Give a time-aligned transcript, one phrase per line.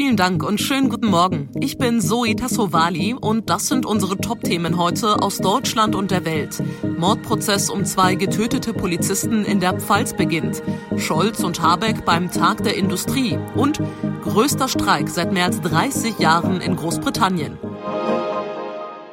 [0.00, 1.50] Vielen Dank und schönen guten Morgen.
[1.60, 6.62] Ich bin Zoe Tassovali und das sind unsere Top-Themen heute aus Deutschland und der Welt.
[6.96, 10.62] Mordprozess um zwei getötete Polizisten in der Pfalz beginnt.
[10.96, 13.82] Scholz und Habeck beim Tag der Industrie und
[14.22, 17.58] größter Streik seit mehr als 30 Jahren in Großbritannien.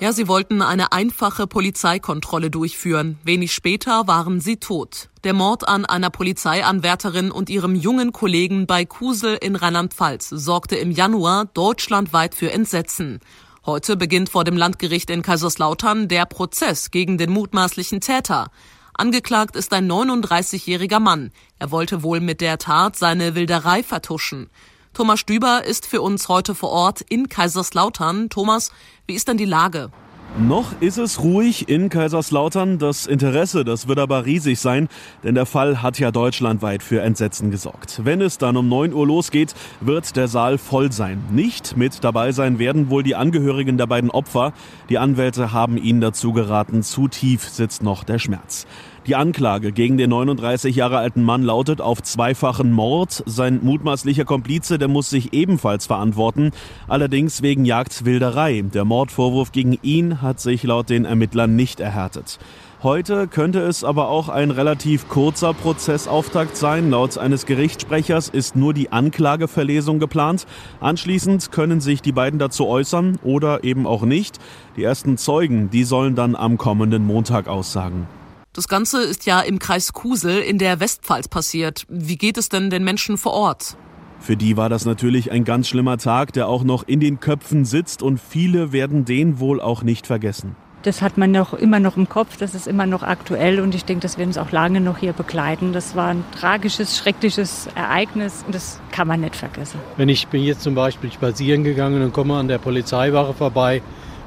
[0.00, 3.18] Ja, sie wollten eine einfache Polizeikontrolle durchführen.
[3.24, 5.08] Wenig später waren sie tot.
[5.24, 10.92] Der Mord an einer Polizeianwärterin und ihrem jungen Kollegen bei Kusel in Rheinland-Pfalz sorgte im
[10.92, 13.18] Januar deutschlandweit für Entsetzen.
[13.66, 18.52] Heute beginnt vor dem Landgericht in Kaiserslautern der Prozess gegen den mutmaßlichen Täter.
[18.94, 21.32] Angeklagt ist ein 39-jähriger Mann.
[21.58, 24.48] Er wollte wohl mit der Tat seine Wilderei vertuschen.
[24.98, 28.30] Thomas Stüber ist für uns heute vor Ort in Kaiserslautern.
[28.30, 28.72] Thomas,
[29.06, 29.92] wie ist denn die Lage?
[30.36, 32.80] Noch ist es ruhig in Kaiserslautern.
[32.80, 34.88] Das Interesse, das wird aber riesig sein,
[35.22, 38.00] denn der Fall hat ja deutschlandweit für Entsetzen gesorgt.
[38.02, 41.22] Wenn es dann um 9 Uhr losgeht, wird der Saal voll sein.
[41.30, 44.52] Nicht mit dabei sein werden wohl die Angehörigen der beiden Opfer.
[44.88, 48.66] Die Anwälte haben ihnen dazu geraten, zu tief sitzt noch der Schmerz.
[49.08, 53.22] Die Anklage gegen den 39 Jahre alten Mann lautet auf zweifachen Mord.
[53.24, 56.50] Sein mutmaßlicher Komplize, der muss sich ebenfalls verantworten,
[56.88, 58.60] allerdings wegen Jagdwilderei.
[58.74, 62.38] Der Mordvorwurf gegen ihn hat sich laut den Ermittlern nicht erhärtet.
[62.82, 66.90] Heute könnte es aber auch ein relativ kurzer Prozessauftakt sein.
[66.90, 70.46] Laut eines Gerichtssprechers ist nur die Anklageverlesung geplant.
[70.80, 74.36] Anschließend können sich die beiden dazu äußern oder eben auch nicht.
[74.76, 78.06] Die ersten Zeugen, die sollen dann am kommenden Montag aussagen.
[78.54, 81.84] Das Ganze ist ja im Kreis Kusel in der Westpfalz passiert.
[81.88, 83.76] Wie geht es denn den Menschen vor Ort?
[84.20, 87.64] Für die war das natürlich ein ganz schlimmer Tag, der auch noch in den Köpfen
[87.64, 90.56] sitzt und viele werden den wohl auch nicht vergessen.
[90.82, 93.84] Das hat man noch immer noch im Kopf, das ist immer noch aktuell und ich
[93.84, 95.72] denke, das wird uns auch lange noch hier begleiten.
[95.72, 99.80] Das war ein tragisches, schreckliches Ereignis und das kann man nicht vergessen.
[99.96, 103.82] Wenn ich bin jetzt zum Beispiel spazieren gegangen und komme an der Polizeiwache vorbei,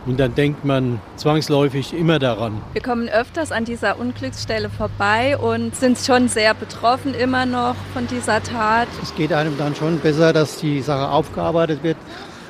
[0.05, 2.61] und dann denkt man zwangsläufig immer daran.
[2.73, 8.08] Wir kommen öfters an dieser Unglücksstelle vorbei und sind schon sehr betroffen immer noch von
[8.08, 8.87] dieser Tat.
[9.02, 11.98] Es geht einem dann schon besser, dass die Sache aufgearbeitet wird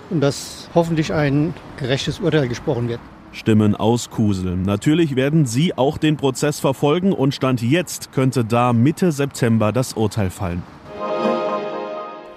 [0.09, 2.99] und dass hoffentlich ein gerechtes Urteil gesprochen wird.
[3.33, 4.57] Stimmen aus Kusel.
[4.57, 9.93] Natürlich werden Sie auch den Prozess verfolgen und Stand jetzt könnte da Mitte September das
[9.93, 10.63] Urteil fallen.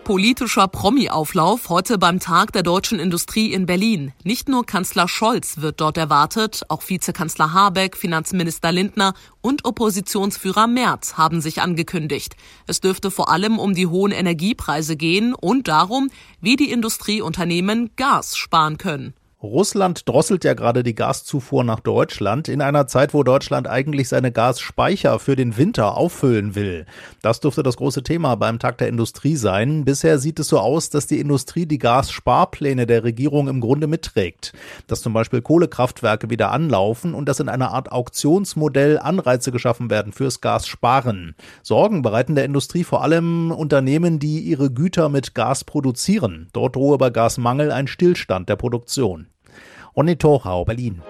[0.04, 4.12] Politischer Promi-Auflauf heute beim Tag der deutschen Industrie in Berlin.
[4.22, 11.14] Nicht nur Kanzler Scholz wird dort erwartet, auch Vizekanzler Habeck, Finanzminister Lindner und Oppositionsführer Merz
[11.14, 12.36] haben sich angekündigt.
[12.66, 18.36] Es dürfte vor allem um die hohen Energiepreise gehen und darum, wie die Industrieunternehmen Gas
[18.36, 19.14] sparen können.
[19.44, 24.32] Russland drosselt ja gerade die Gaszufuhr nach Deutschland in einer Zeit, wo Deutschland eigentlich seine
[24.32, 26.86] Gasspeicher für den Winter auffüllen will.
[27.20, 29.84] Das dürfte das große Thema beim Tag der Industrie sein.
[29.84, 34.54] Bisher sieht es so aus, dass die Industrie die Gassparpläne der Regierung im Grunde mitträgt.
[34.86, 40.14] Dass zum Beispiel Kohlekraftwerke wieder anlaufen und dass in einer Art Auktionsmodell Anreize geschaffen werden
[40.14, 41.34] fürs Gassparen.
[41.62, 46.48] Sorgen bereiten der Industrie vor allem Unternehmen, die ihre Güter mit Gas produzieren.
[46.54, 49.26] Dort drohe bei Gasmangel ein Stillstand der Produktion.
[49.96, 51.02] Ronny Torhau, Berlin.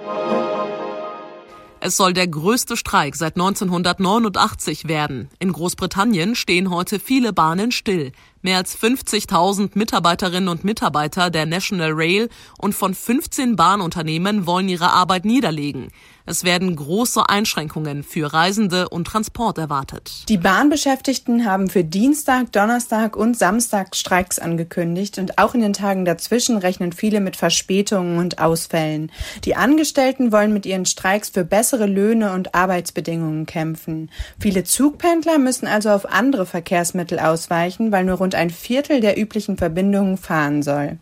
[1.80, 5.28] Es soll der größte Streik seit 1989 werden.
[5.38, 8.12] In Großbritannien stehen heute viele Bahnen still.
[8.44, 12.28] Mehr als 50.000 Mitarbeiterinnen und Mitarbeiter der National Rail
[12.58, 15.88] und von 15 Bahnunternehmen wollen ihre Arbeit niederlegen.
[16.26, 20.24] Es werden große Einschränkungen für Reisende und Transport erwartet.
[20.30, 26.06] Die Bahnbeschäftigten haben für Dienstag, Donnerstag und Samstag Streiks angekündigt und auch in den Tagen
[26.06, 29.12] dazwischen rechnen viele mit Verspätungen und Ausfällen.
[29.44, 34.10] Die Angestellten wollen mit ihren Streiks für bessere Löhne und Arbeitsbedingungen kämpfen.
[34.38, 39.56] Viele Zugpendler müssen also auf andere Verkehrsmittel ausweichen, weil nur rund ein Viertel der üblichen
[39.56, 40.98] Verbindungen fahren soll.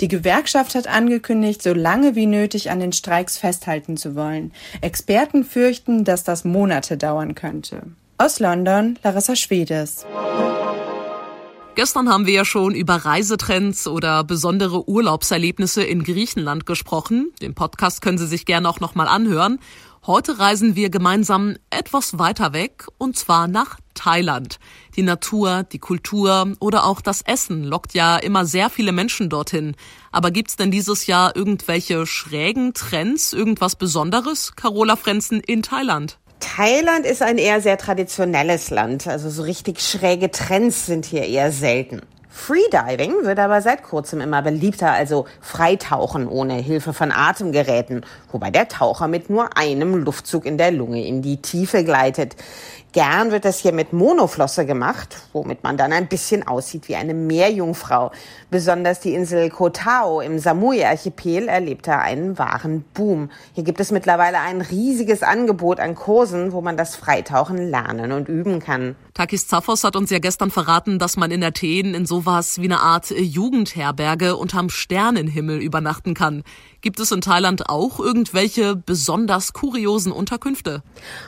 [0.00, 4.52] Die Gewerkschaft hat angekündigt, so lange wie nötig an den Streiks festhalten zu wollen.
[4.80, 7.82] Experten fürchten, dass das Monate dauern könnte.
[8.18, 10.06] Aus London, Larissa Schwedes.
[11.76, 17.32] Gestern haben wir ja schon über Reisetrends oder besondere Urlaubserlebnisse in Griechenland gesprochen.
[17.42, 19.58] Den Podcast können Sie sich gerne auch nochmal anhören.
[20.06, 24.60] Heute reisen wir gemeinsam etwas weiter weg und zwar nach Thailand.
[24.94, 29.74] Die Natur, die Kultur oder auch das Essen lockt ja immer sehr viele Menschen dorthin.
[30.12, 36.20] Aber gibt's denn dieses Jahr irgendwelche schrägen Trends, irgendwas Besonderes, Carola Frenzen, in Thailand?
[36.38, 39.08] Thailand ist ein eher sehr traditionelles Land.
[39.08, 42.02] Also so richtig schräge Trends sind hier eher selten.
[42.36, 48.68] Freediving wird aber seit kurzem immer beliebter, also Freitauchen ohne Hilfe von Atemgeräten, wobei der
[48.68, 52.36] Taucher mit nur einem Luftzug in der Lunge in die Tiefe gleitet.
[52.96, 57.12] Gern wird das hier mit Monoflosse gemacht, womit man dann ein bisschen aussieht wie eine
[57.12, 58.10] Meerjungfrau.
[58.50, 63.30] Besonders die Insel Koh Tao im Samui-Archipel erlebte einen wahren Boom.
[63.52, 68.30] Hier gibt es mittlerweile ein riesiges Angebot an Kursen, wo man das Freitauchen lernen und
[68.30, 68.96] üben kann.
[69.12, 72.80] Takis Zaphos hat uns ja gestern verraten, dass man in Athen in sowas wie eine
[72.80, 76.42] Art Jugendherberge unterm Sternenhimmel übernachten kann.
[76.80, 80.82] Gibt es in Thailand auch irgendwelche besonders kuriosen Unterkünfte?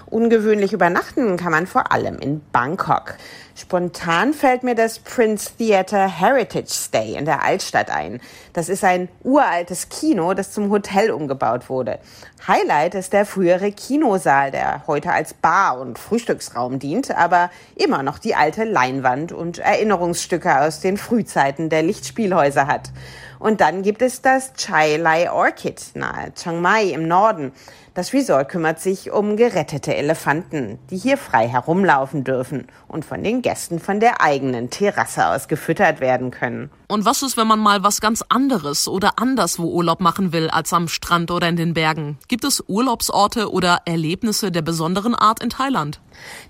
[0.06, 3.14] Ungewöhnlich übernachten kann man vor allem in Bangkok.
[3.54, 8.20] Spontan fällt mir das Prince Theatre Heritage Stay in der Altstadt ein.
[8.52, 11.98] Das ist ein uraltes Kino, das zum Hotel umgebaut wurde.
[12.46, 18.20] Highlight ist der frühere Kinosaal, der heute als Bar und Frühstücksraum dient, aber immer noch
[18.20, 22.90] die alte Leinwand und Erinnerungsstücke aus den Frühzeiten der Lichtspielhäuser hat.
[23.38, 27.52] Und dann gibt es das Chai Lai Orchid nahe Chiang Mai im Norden.
[27.98, 33.42] Das Resort kümmert sich um gerettete Elefanten, die hier frei herumlaufen dürfen und von den
[33.42, 36.70] Gästen von der eigenen Terrasse aus gefüttert werden können.
[36.86, 40.72] Und was ist, wenn man mal was ganz anderes oder anderswo Urlaub machen will als
[40.72, 42.18] am Strand oder in den Bergen?
[42.28, 46.00] Gibt es Urlaubsorte oder Erlebnisse der besonderen Art in Thailand?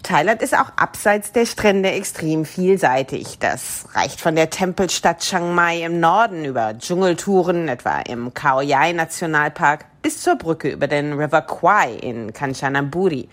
[0.02, 3.38] Thailand ist auch abseits der Strände extrem vielseitig.
[3.38, 8.92] Das reicht von der Tempelstadt Chiang Mai im Norden über Dschungeltouren, etwa im Khao Yai
[8.92, 13.28] Nationalpark, bis zur Brücke über den River Kwai in Kanchanaburi.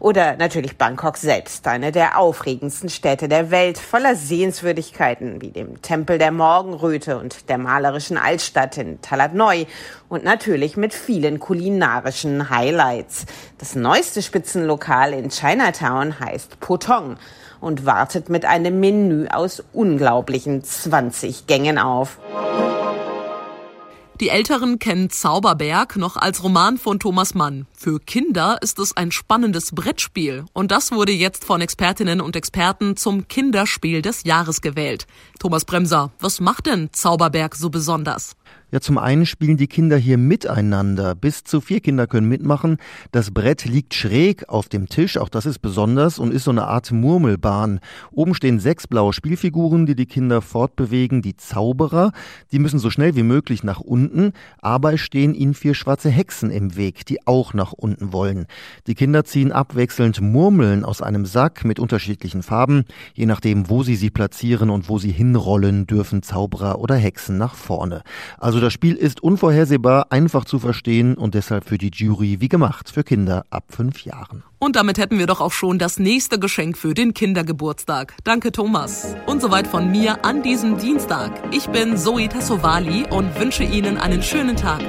[0.00, 6.18] Oder natürlich Bangkok selbst, eine der aufregendsten Städte der Welt, voller Sehenswürdigkeiten wie dem Tempel
[6.18, 9.66] der Morgenröte und der malerischen Altstadt in Talat Noi
[10.08, 13.26] und natürlich mit vielen kulinarischen Highlights.
[13.58, 17.16] Das neueste Spitzenlokal in Chinatown heißt Potong
[17.60, 22.18] und wartet mit einem Menü aus unglaublichen 20 Gängen auf.
[24.20, 27.66] Die Älteren kennen Zauberberg noch als Roman von Thomas Mann.
[27.76, 32.96] Für Kinder ist es ein spannendes Brettspiel und das wurde jetzt von Expertinnen und Experten
[32.96, 35.06] zum Kinderspiel des Jahres gewählt.
[35.38, 38.36] Thomas Bremser, was macht denn Zauberberg so besonders?
[38.72, 41.14] Ja, zum einen spielen die Kinder hier miteinander.
[41.14, 42.78] Bis zu vier Kinder können mitmachen.
[43.12, 46.66] Das Brett liegt schräg auf dem Tisch, auch das ist besonders und ist so eine
[46.66, 47.78] Art Murmelbahn.
[48.10, 51.22] Oben stehen sechs blaue Spielfiguren, die die Kinder fortbewegen.
[51.22, 52.10] Die Zauberer,
[52.50, 56.50] die müssen so schnell wie möglich nach unten, aber es stehen ihnen vier schwarze Hexen
[56.50, 58.46] im Weg, die auch nach unten wollen.
[58.88, 62.84] Die Kinder ziehen abwechselnd Murmeln aus einem Sack mit unterschiedlichen Farben.
[63.14, 67.54] Je nachdem, wo sie sie platzieren und wo sie hinrollen, dürfen Zauberer oder Hexen nach
[67.54, 68.02] vorne.
[68.38, 72.48] Also also das Spiel ist unvorhersehbar, einfach zu verstehen und deshalb für die Jury wie
[72.48, 74.44] gemacht für Kinder ab fünf Jahren.
[74.58, 78.14] Und damit hätten wir doch auch schon das nächste Geschenk für den Kindergeburtstag.
[78.24, 79.14] Danke Thomas.
[79.26, 81.32] Und soweit von mir an diesem Dienstag.
[81.50, 84.80] Ich bin Zoe Tassovali und wünsche Ihnen einen schönen Tag.